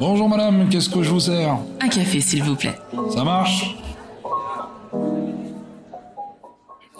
[0.00, 1.58] Bonjour madame, qu'est-ce que je vous sers?
[1.80, 2.78] Un café, s'il vous plaît.
[3.10, 3.76] Ça marche?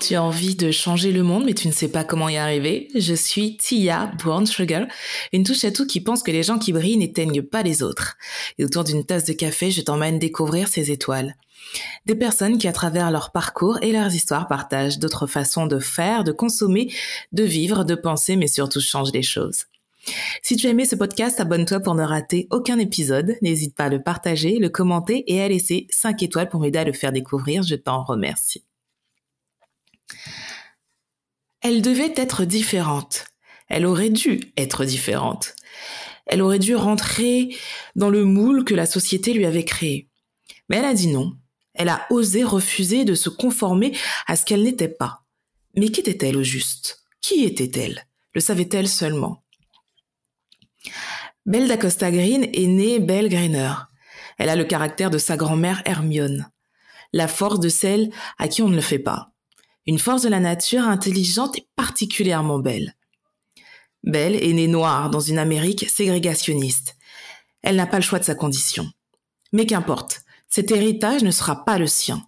[0.00, 2.88] Tu as envie de changer le monde, mais tu ne sais pas comment y arriver.
[2.94, 4.86] Je suis Tia Brown Sugar,
[5.32, 8.16] une touche à tout qui pense que les gens qui brillent n'éteignent pas les autres.
[8.58, 11.34] Et autour d'une tasse de café, je t'emmène découvrir ces étoiles.
[12.06, 16.24] Des personnes qui, à travers leur parcours et leurs histoires, partagent d'autres façons de faire,
[16.24, 16.92] de consommer,
[17.32, 19.64] de vivre, de penser, mais surtout changent les choses.
[20.42, 23.36] Si tu as aimé ce podcast, abonne-toi pour ne rater aucun épisode.
[23.42, 26.84] N'hésite pas à le partager, le commenter et à laisser 5 étoiles pour m'aider à
[26.84, 27.62] le faire découvrir.
[27.62, 28.64] Je t'en remercie.
[31.60, 33.26] Elle devait être différente.
[33.68, 35.54] Elle aurait dû être différente.
[36.26, 37.54] Elle aurait dû rentrer
[37.96, 40.08] dans le moule que la société lui avait créé.
[40.68, 41.32] Mais elle a dit non.
[41.74, 45.24] Elle a osé refuser de se conformer à ce qu'elle n'était pas.
[45.76, 47.04] Mais qu'était-elle au juste?
[47.20, 48.06] Qui était-elle?
[48.34, 49.42] Le savait-elle seulement?
[51.48, 53.72] Belle d'Acosta Green est née Belle Greener.
[54.36, 56.50] Elle a le caractère de sa grand-mère Hermione.
[57.14, 59.32] La force de celle à qui on ne le fait pas
[59.86, 62.94] une force de la nature intelligente et particulièrement belle.
[64.04, 66.98] Belle est née noire dans une Amérique ségrégationniste.
[67.62, 68.86] Elle n'a pas le choix de sa condition.
[69.54, 72.22] Mais qu'importe, cet héritage ne sera pas le sien.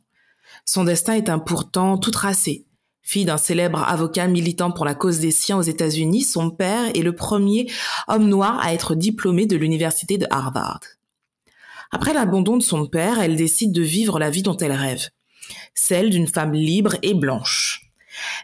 [0.64, 2.64] Son destin est un pourtant tout tracé.
[3.02, 7.02] Fille d'un célèbre avocat militant pour la cause des siens aux États-Unis, son père est
[7.02, 7.70] le premier
[8.08, 10.80] homme noir à être diplômé de l'université de Harvard.
[11.92, 15.08] Après l'abandon de son père, elle décide de vivre la vie dont elle rêve
[15.74, 17.90] celle d'une femme libre et blanche.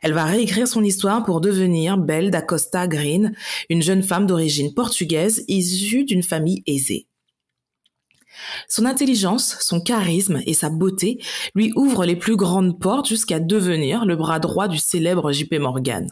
[0.03, 3.35] Elle va réécrire son histoire pour devenir Belle d'Acosta Green,
[3.69, 7.09] une jeune femme d'origine portugaise issue d'une famille aisée.
[8.69, 11.19] Son intelligence, son charisme et sa beauté
[11.55, 16.09] lui ouvrent les plus grandes portes jusqu'à devenir le bras droit du célèbre JP Morgan.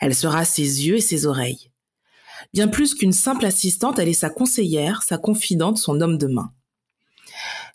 [0.00, 1.70] Elle sera ses yeux et ses oreilles.
[2.52, 6.52] Bien plus qu'une simple assistante, elle est sa conseillère, sa confidente, son homme de main.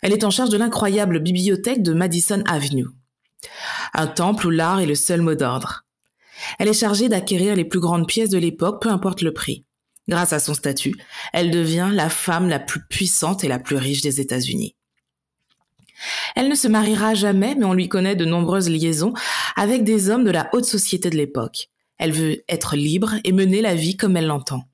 [0.02, 2.86] Elle est en charge de l'incroyable bibliothèque de Madison Avenue.
[3.92, 5.84] Un temple où l'art est le seul mot d'ordre.
[6.58, 9.64] Elle est chargée d'acquérir les plus grandes pièces de l'époque, peu importe le prix.
[10.08, 10.94] Grâce à son statut,
[11.32, 14.74] elle devient la femme la plus puissante et la plus riche des États-Unis.
[16.34, 19.12] Elle ne se mariera jamais, mais on lui connaît de nombreuses liaisons
[19.56, 21.68] avec des hommes de la haute société de l'époque.
[21.98, 24.64] Elle veut être libre et mener la vie comme elle l'entend.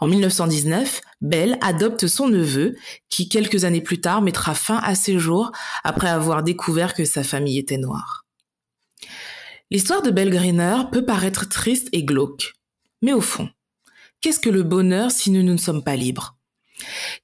[0.00, 2.74] En 1919, Belle adopte son neveu,
[3.08, 5.52] qui quelques années plus tard mettra fin à ses jours
[5.84, 8.26] après avoir découvert que sa famille était noire.
[9.70, 12.54] L'histoire de Belle Greener peut paraître triste et glauque.
[13.00, 13.48] Mais au fond,
[14.22, 16.36] qu'est-ce que le bonheur si nous ne sommes pas libres?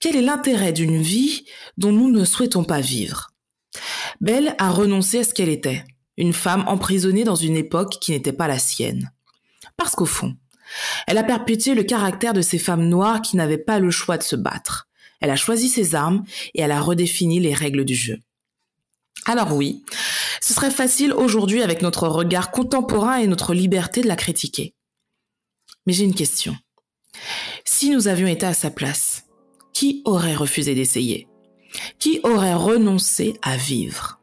[0.00, 1.44] Quel est l'intérêt d'une vie
[1.78, 3.30] dont nous ne souhaitons pas vivre?
[4.20, 5.84] Belle a renoncé à ce qu'elle était,
[6.16, 9.12] une femme emprisonnée dans une époque qui n'était pas la sienne.
[9.76, 10.36] Parce qu'au fond,
[11.06, 14.22] elle a perpétué le caractère de ces femmes noires qui n'avaient pas le choix de
[14.22, 14.88] se battre.
[15.20, 18.18] Elle a choisi ses armes et elle a redéfini les règles du jeu.
[19.24, 19.84] Alors oui,
[20.40, 24.74] ce serait facile aujourd'hui avec notre regard contemporain et notre liberté de la critiquer.
[25.86, 26.56] Mais j'ai une question.
[27.64, 29.24] Si nous avions été à sa place,
[29.72, 31.28] qui aurait refusé d'essayer?
[31.98, 34.18] Qui aurait renoncé à vivre?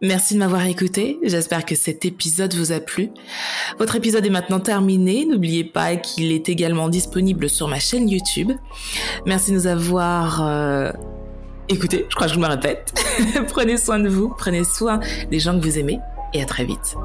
[0.00, 1.18] Merci de m'avoir écouté.
[1.22, 3.10] J'espère que cet épisode vous a plu.
[3.78, 5.24] Votre épisode est maintenant terminé.
[5.24, 8.52] N'oubliez pas qu'il est également disponible sur ma chaîne YouTube.
[9.26, 10.92] Merci de nous avoir euh,
[11.68, 12.06] écouté.
[12.08, 12.92] Je crois que je me répète.
[13.48, 14.28] prenez soin de vous.
[14.38, 15.00] Prenez soin
[15.30, 15.98] des gens que vous aimez.
[16.32, 16.96] Et à très vite.